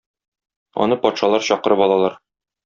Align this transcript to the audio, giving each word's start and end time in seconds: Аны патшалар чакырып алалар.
Аны 0.85 0.97
патшалар 1.03 1.45
чакырып 1.51 1.85
алалар. 1.89 2.19